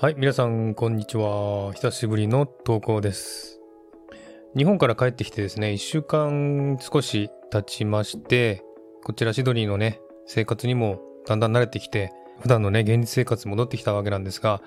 [0.00, 1.72] はい、皆さん、こんにちは。
[1.72, 3.58] 久しぶりの投稿です。
[4.56, 8.62] 日本から帰ってきてですね、1週間少し経ちまして、
[9.02, 14.62] こちらシドニーのね、生活にもだんだん慣れてきて、普段のね、現実生活戻ってきたわけなんですが、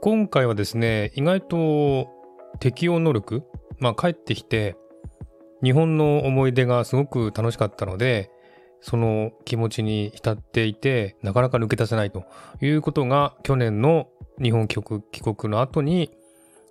[0.00, 2.08] 今回はですね、意外と
[2.60, 3.42] 適応能力、
[3.80, 4.76] まあ帰ってきて、
[5.64, 8.30] 日本の思い出がすごく楽しかったので、
[8.80, 12.22] その気持ちに浸っていて、なかなか抜け出せないと
[12.60, 14.06] いうことが去年の
[14.42, 16.10] 日本帰国帰国の後に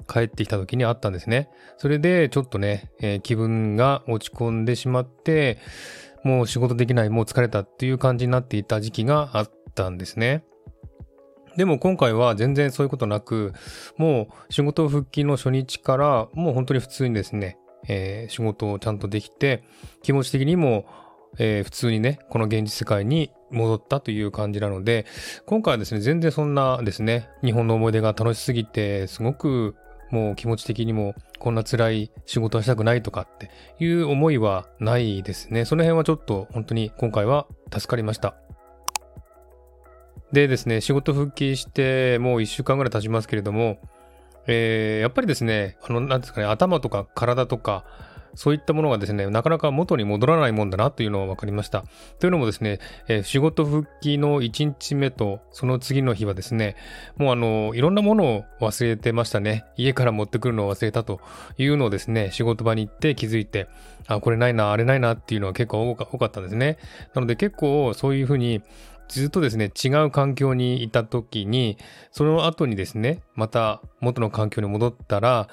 [0.07, 1.49] 帰ってきた時にあったんですね。
[1.77, 5.59] それでちょっとね、えー気分が落ち込んでしまって、
[6.23, 10.43] もう仕事できない、もう疲れたっていう感じになっていた時期があったんですね。
[11.57, 13.53] でも今回は全然そういうことなく、
[13.97, 17.57] もう仕事復帰の初日からもう本当に普通にですね、
[17.87, 19.63] えー仕事をちゃんとできて、
[20.03, 20.85] 気持ち的にも、
[21.37, 25.05] えー普通にね、この現実世界に戻ったという感じなので、
[25.45, 29.75] 今回はですね、全然そんなですね、日本の思い出が楽しすぎて、すごく
[30.11, 35.65] もう気持ち的にもこんな辛い仕事はしたくないとかっていう思いはないですね。
[35.65, 38.35] その辺はちょっと本当に今回は助かりました。
[40.31, 43.79] でですね、仕事復帰してもう一週間ぐらい経ちますけれども、
[44.47, 47.85] えーやっぱりですね、あの、なんですかね、頭とか体とか、
[48.35, 51.83] そういったものがですね、なかなか元に戻らないもんだなというのが分かりました。
[52.19, 56.75] というのもですね、えー仕事復帰の1日目とその次の日はですね、
[57.17, 59.65] もうあの、いろんなものを忘れてましたね。
[59.77, 61.21] 家から持ってくるのを忘れたと
[61.57, 63.67] いうのをですね、仕事場に行って気づいて、
[64.07, 66.77] あ、これないな、あれないなっていうのは結構多か多かったんですね。
[67.13, 68.61] なので結構そういうふうに
[69.11, 71.77] ずっとですね、違う環境にいた時に、
[72.11, 75.49] その後にですね、また元の環境に戻ったら、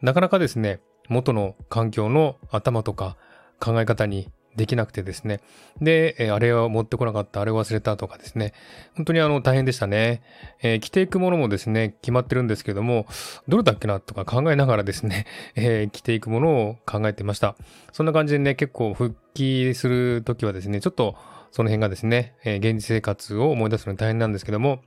[0.00, 3.16] なかなかですね、元の環境の頭とか
[3.60, 5.40] 考え方にできなくてですね。
[5.80, 8.52] で、えあれを持ってこなかった、あれを忘れたとかですね。
[8.94, 10.22] 本当にあの大変でしたね。
[10.62, 13.06] えー着ていくものもですね、決まってるんですけども、
[13.48, 17.56] どれだっけなとか考えながらですね、 えー着ていくものを考えてました。
[17.92, 21.16] そんな感じでね、結構復帰するときはですね、ちょっと
[21.50, 24.82] その辺がですね、えー現実生活を思い出すのに大変なんですけども、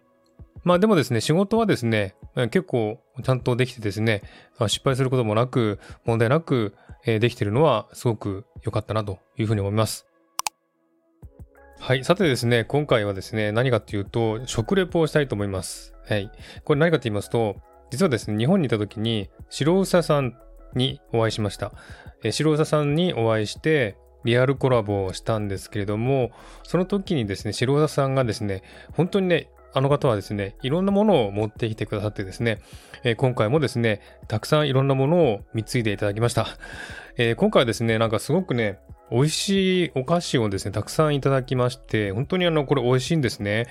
[0.64, 2.16] まあでもですね、仕事はですね、
[2.50, 4.22] 結構ちゃんとできてですね、
[4.68, 6.76] 失敗することもなく、問題なく、
[7.06, 10.08] できてるのはすごく良かったなというふうに思います。
[11.80, 12.04] はい。
[12.04, 15.94] さてですね、今回はですね、何かっていうと、食レポをしたいと思います。
[16.08, 16.32] はい。
[16.66, 17.58] これ何かと言いますと、
[17.92, 20.36] 実はですね、日本にいた時に、白房さん
[20.74, 21.72] にお会いしました。
[22.24, 26.32] え白房さんにお会いして、リアルコラボをしたんですけれども、
[26.64, 32.60] その時にですね、白房さんがですね、本当にね、あの方はですね、いろんなものを持ってきてくださってですね、
[33.04, 36.48] えー今回もですね、たくさんいろんなものを貢いでいただきました。
[37.18, 38.80] えー今回はですね、なんかすごくね、
[39.12, 43.68] 美味しいお菓子をですね、たくさんいただきまして、本当にあの、これ美味しいんですね。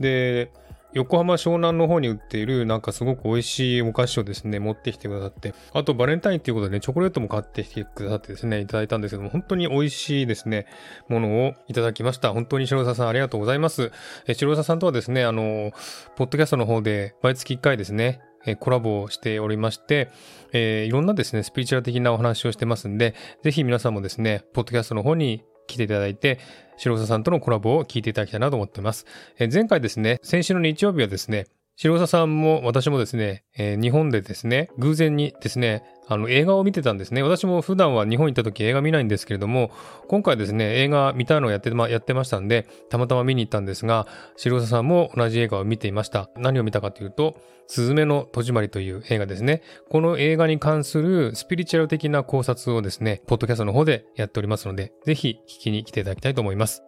[0.00, 0.50] で、
[0.94, 10.66] 横浜湘南の方に売っているなんかすごく美味しいお菓子をですね、持ってきてくださって、あとバレンタインっていうことでね、チョコレートも買ってきてくださってですね、いただいたんですけども、本当に美味しいですね、
[11.08, 12.32] ものをいただきました。
[12.32, 13.92] 本当に白沢さんありがとうございます。
[14.26, 15.72] え白沢さんとはですね、あの、
[16.16, 18.20] ポッドキャストの方で毎月1回ですね、
[18.60, 20.10] コラボをしておりまして、
[20.52, 26.40] えーいろんなですね、スピリチュアル的なお話をしてますんで、ぜひ皆さんもですね、ポッドキャストの方に来ていただいて、
[26.76, 29.06] 白草さんとのコラボを聞いていただきたいなと思っています。
[29.38, 31.46] え前回ですね、先週の日曜日はですね、
[31.80, 37.22] 白沢さんも私もですね、えー日本でですね、偶然にですね、あの映画を見てたんですね。
[37.22, 39.70] 私も普段は日本行った時映画見ないんですけれども、
[40.08, 46.30] 今回ですね、映画見たいのをやって,、ま、やってましたんで、たまたま見に行ったんですが、白沢さんも同じ映画を見ていました。
[46.36, 47.36] 何を見たかというと、
[47.68, 49.62] すずめの戸締まりという映画ですね。
[49.88, 56.82] この映画に関するスピリチュアル的な考察をですね、ポッドキャストの方でやっておりますので、ぜひ聞きに来ていただきたいと思います。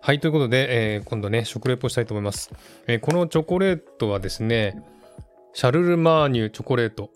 [0.00, 2.50] はい、ということで、えー今度ね、食レポしたいと思います、
[2.86, 4.82] えーこのチョコレートはですね、
[5.52, 7.10] シャルルマーニュチョコレート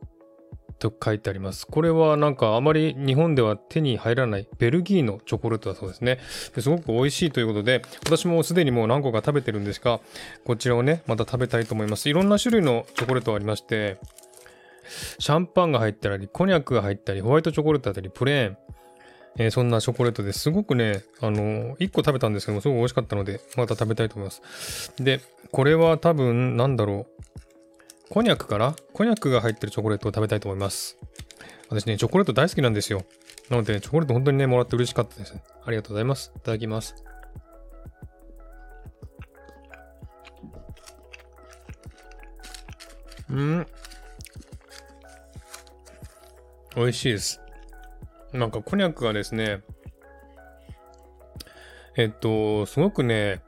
[0.80, 1.66] と書いてあります。
[1.66, 6.18] これはなんかあまり日本では手に入らないベルギーのチョコレートだそうですね。
[6.58, 10.00] すごく美味しいということで、私もすでにもう何個か食べてるんですが、
[10.44, 12.08] こちらをね、また食べたいと思います。
[12.08, 13.98] いろんな種類のチョコレートがありまして、
[15.18, 18.56] シャンパンが入ったり、コニャックが入ったり、ホワイトチョコレートだったり、プレーン、
[19.38, 24.92] えーそんなチョコレートですごくね、あの1個食べたんですけども、すごく美味しかったので、また食べたいと思います。
[24.98, 25.20] で、
[25.52, 27.22] これは多分、なんだろう。
[28.10, 30.96] コニャックかなコニャックが入ってるチョコレートを食べたいと思います。
[31.68, 33.04] 私ね、チョコレート大好きなんですよ。
[33.48, 35.34] なので、チョコレート本当にね、もらって嬉しかったです。
[35.64, 36.32] ありがとうございます。
[36.36, 36.96] いただきます。
[43.30, 43.66] うん。
[46.76, 47.40] 美味しいです。
[48.32, 49.62] なんかコニャックがですね、
[51.96, 53.42] えっと、すごくね、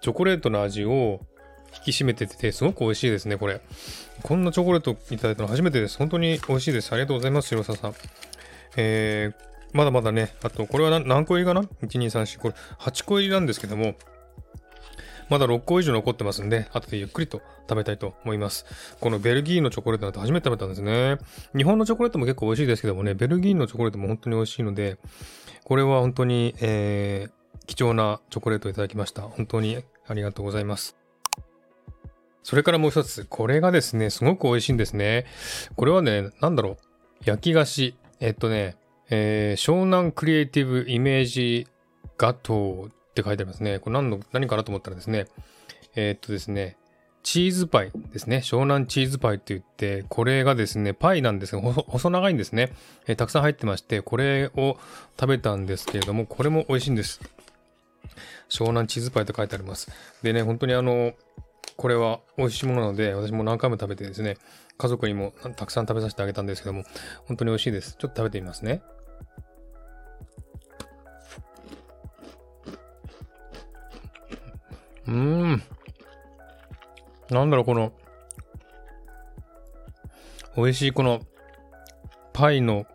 [0.00, 1.20] チョコレートの味を
[1.86, 3.60] 引き締めてて、すごく美味しいですね、これ。
[4.22, 5.98] こんなチョコレートいただいたの初めてです。
[5.98, 6.92] 本当に美味しいです。
[6.92, 7.94] ありがとうございます、白沢さん。
[8.76, 9.34] えー、
[9.72, 13.94] まだまだね、あと、これは何個入りかな ?1、2、3、4、これ8個入りなんですけども、
[15.28, 18.66] まだ6個以上残ってますんで、後でゆっくりと食べたいと思います。
[19.00, 21.18] このベルギーのチョコレートなんて初めて食べたんですね。
[21.56, 24.98] 日本のチョコレートも結構美味しいですけどもね、ベルギーのチョコレートも本当に美味しいので、
[25.64, 29.22] これは本当に、えー、貴重なチョコレートをいただきました。
[29.22, 30.96] 本当にありがとうございます。
[32.42, 35.26] それからもう一つ、これがですね、すごく美味しいんですね。
[35.76, 36.76] これはね、なんだろう、
[37.24, 37.94] 焼き菓子。
[38.20, 38.76] えっとね、
[39.10, 41.68] えー、湘南クリエイティブイメージ
[42.18, 43.78] ガトーって書いてありますね。
[43.78, 45.26] これ何の、何かなと思ったらですね、
[45.94, 46.76] えー、っとですね、
[47.22, 48.38] チーズパイですね。
[48.38, 52.72] 湘南チーズパイって言って、これがですね、パイなんですが、細長いんですね、
[53.06, 54.78] えー、たくさん入ってまして、これを
[55.20, 57.20] 食べたんですけれども、これも美味しいんです。
[58.48, 59.90] 湘南チーズパイと書いてあります。
[60.22, 61.12] でね、本当にあの、
[61.76, 64.36] これは美味しいものなので、私も何回も食べてですね、
[64.78, 66.84] 家族にもたくさん食べさせてあげたんですけども、
[67.26, 67.96] 本当に美味しいです。
[67.98, 68.82] ちょっと食べてみますね。
[75.06, 75.62] うーん。
[77.30, 77.92] なんだろう、この、
[80.56, 81.20] 美味しいこの、
[82.32, 82.86] パイの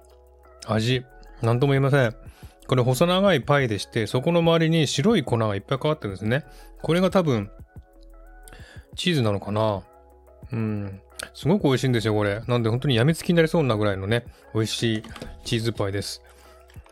[0.65, 1.05] 味。
[1.41, 2.15] なんとも言えません。
[2.67, 6.43] これ細長いパイでして、そこの周りに白い粉がいっぱいかかってるんですね。
[6.81, 7.49] これが多分、
[8.95, 9.83] チーズなのかな
[10.51, 11.01] うん。
[11.33, 12.41] すごく美味しいんですよ、これ。
[12.47, 15.03] なんで本当に病みつきになりそうなぐらいのね、美味しい
[15.43, 16.21] チーズパイです。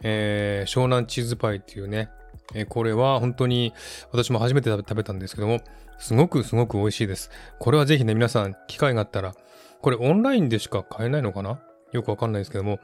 [0.01, 2.09] えー、湘南チーズパイっていうね、
[2.53, 3.73] え、これは本当に
[4.11, 5.61] 私も初めて食べたんですけども、
[5.97, 7.31] すごくすごく美味しいです。
[7.59, 9.33] これはぜひね、皆さん、機会があったら、
[9.81, 11.61] これオンラインでしか買えないのかな？
[11.91, 12.79] よくわかんないですけども、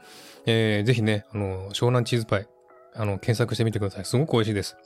[0.46, 2.48] えー、ぜひね、あの、湘南チーズパイ、
[2.94, 4.04] あの、検索してみてください。
[4.04, 4.76] すごく美味しいです。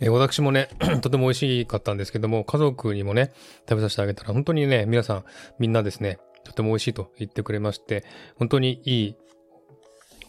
[0.00, 0.68] えー、私もね、
[1.02, 3.32] とても美味しかったんですけども、家族にもね、
[3.68, 5.24] 食べさせてあげたら、本当にね、皆さん、
[5.58, 8.04] みんなですね、とても美味しいと言ってくれまして、
[8.36, 9.16] 本当にいい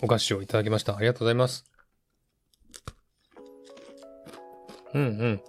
[0.01, 0.96] お菓子をいただきました。
[0.96, 1.66] ありがとうございます。
[4.94, 5.41] うんうん。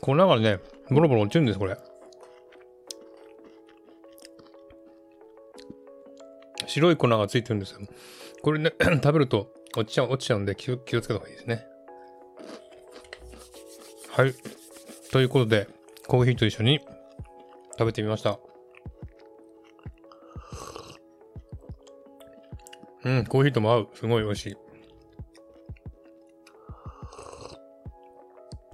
[0.00, 0.58] 粉がね、
[0.90, 1.76] ボロボロ落ちるんです、これ。
[6.66, 7.80] 白い粉がついてるんですよ。
[8.42, 8.72] これね、
[9.02, 11.66] 食べると落ちちゃう、落ちちゃうんで気を気をつけた方がいいですね。
[14.10, 14.34] はい。
[15.10, 15.68] ということで、
[16.06, 16.80] コーヒーと一緒に
[17.72, 18.38] 食べてみました。
[23.04, 23.88] うん、コーヒーとも合う。
[23.94, 24.56] すごい美味しい。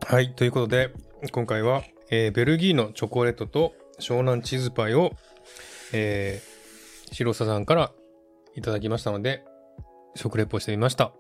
[0.09, 0.33] はい。
[0.33, 0.93] ということで、
[1.33, 5.11] 今回は、えー、ベルギーのチョコレートと湘南チーズパイを、
[5.93, 7.91] えー、白佐さんから
[8.55, 9.43] いただきましたので、
[10.15, 11.11] 食レポしてみました。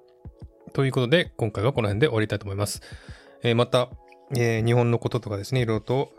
[0.72, 2.80] ということで、今回はこの辺で終わりたいと思います。
[3.42, 3.90] えー、また、
[4.36, 6.12] えー、日本のこととかですね、いろいろと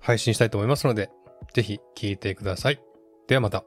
[0.00, 1.08] 配信したいと思いますので、
[1.54, 2.80] ぜひ聞いてください。
[3.26, 3.64] ではまた。